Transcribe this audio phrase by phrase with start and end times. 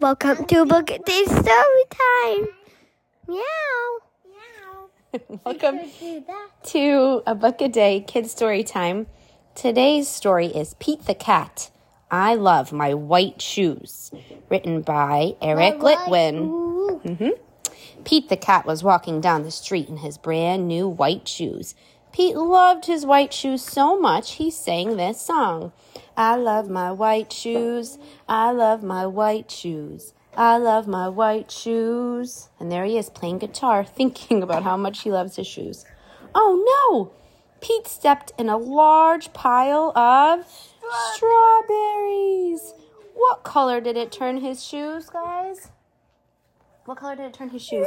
[0.00, 2.48] Welcome to Book Bucket Day Story Time.
[3.28, 3.98] Meow.
[4.24, 5.20] Meow.
[5.44, 5.80] Welcome
[6.62, 9.08] to a book a day kid story time.
[9.54, 11.70] Today's story is Pete the Cat.
[12.10, 14.10] I love my white shoes,
[14.48, 17.02] written by Eric Litwin.
[17.02, 17.28] hmm
[18.02, 21.74] Pete the cat was walking down the street in his brand new white shoes.
[22.12, 25.72] Pete loved his white shoes so much he sang this song.
[26.16, 27.98] I love my white shoes.
[28.28, 30.12] I love my white shoes.
[30.36, 32.48] I love my white shoes.
[32.58, 35.84] And there he is playing guitar, thinking about how much he loves his shoes.
[36.34, 37.12] Oh no!
[37.60, 40.46] Pete stepped in a large pile of
[41.12, 42.74] strawberries.
[43.14, 45.68] What color did it turn his shoes, guys?
[46.86, 47.86] What color did it turn his shoes?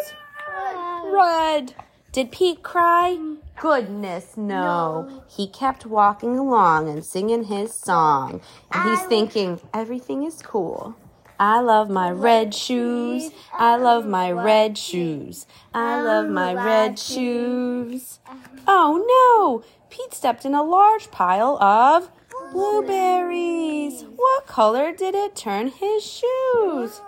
[1.06, 1.74] Red.
[2.12, 3.33] Did Pete cry?
[3.60, 5.24] Goodness, no.
[5.28, 8.42] He kept walking along and singing his song.
[8.72, 10.96] And he's thinking, everything is cool.
[11.40, 13.32] I love my red shoes.
[13.54, 15.48] I love my red shoes.
[15.74, 18.20] I love my red shoes.
[18.68, 19.64] Oh no!
[19.90, 22.10] Pete stepped in a large pile of
[22.52, 24.06] blueberries.
[24.16, 27.02] What color did it turn his shoes?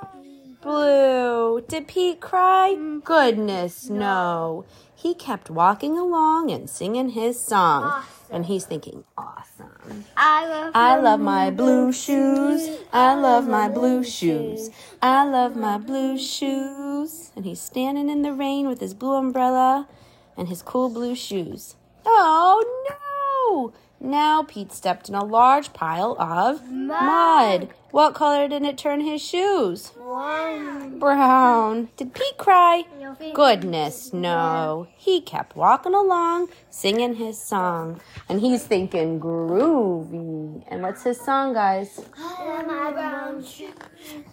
[0.62, 1.62] Blue.
[1.68, 2.76] Did Pete cry?
[3.04, 4.66] Goodness, no.
[4.96, 8.04] He kept walking along and singing his song.
[8.32, 10.06] And he's thinking, awesome.
[10.18, 12.80] I love I love my blue shoes.
[12.92, 14.70] I love my blue shoes.
[15.02, 17.32] I love my blue shoes.
[17.36, 19.88] And he's standing in the rain with his blue umbrella
[20.38, 21.76] and his cool blue shoes.
[22.06, 23.74] Oh no!
[24.00, 27.70] Now Pete stepped in a large pile of mud.
[27.92, 29.92] What color did it turn his shoes?
[29.92, 31.00] Brown.
[31.00, 31.90] Brown.
[31.96, 32.84] Did Pete cry?
[33.34, 34.88] Goodness, no.
[34.98, 38.02] He kept walking along, singing his song.
[38.28, 40.64] And he's thinking groovy.
[40.68, 42.02] And what's his song, guys?
[42.18, 43.74] I love my brown shoes.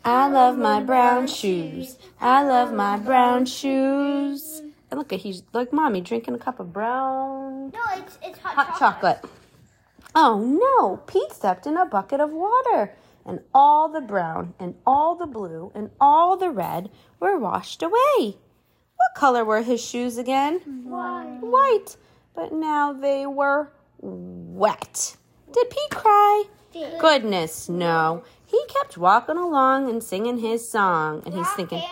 [0.05, 1.97] I love my brown shoes.
[2.21, 4.63] I love my brown shoes.
[4.91, 8.55] And look at he's like mommy drinking a cup of brown No, it's it's hot,
[8.55, 9.25] hot chocolate.
[10.15, 12.95] Oh no, Pete stepped in a bucket of water.
[13.25, 16.91] And all the brown and all the blue and all the red
[17.21, 18.37] were washed away.
[18.97, 20.61] What color were his shoes again?
[20.85, 21.39] White.
[21.41, 21.97] White.
[22.35, 25.17] But now they were wet.
[25.53, 26.45] Did Pete cry?
[26.99, 28.25] Goodness, no.
[28.45, 31.83] He kept walking along and singing his song, and he's thinking,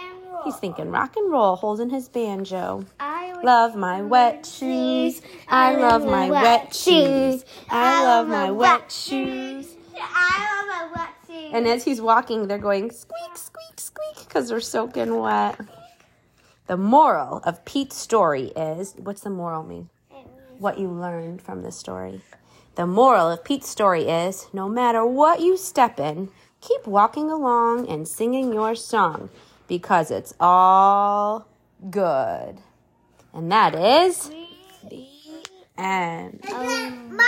[0.45, 2.85] he's thinking rock and roll, holding his banjo.
[2.99, 5.23] I Love my wet shoes.
[5.49, 7.45] I love my wet shoes.
[7.71, 9.77] I love my wet shoes.
[9.99, 11.53] I love my wet shoes.
[11.55, 15.59] And as he's walking, they're going squeak, squeak, squeak because they're soaking wet.
[16.67, 19.89] The moral of Pete's story is what's the moral mean?
[20.59, 22.21] What you learned from the story.
[22.75, 26.29] The moral of Pete's story is no matter what you step in,
[26.61, 29.31] keep walking along and singing your song
[29.67, 31.47] because it's all
[31.91, 32.59] good.
[33.33, 34.31] And that is
[34.89, 35.07] the
[35.79, 36.45] end.
[36.51, 37.21] Um,